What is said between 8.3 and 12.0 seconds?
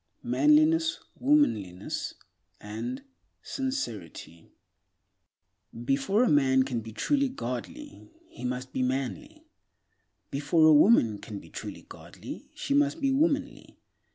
must be manly; before a woman can be truly